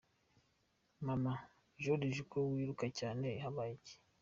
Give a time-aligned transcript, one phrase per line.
[1.05, 1.33] Mama:
[1.83, 3.95] Joriji ko wiruka cyane habaye iki?.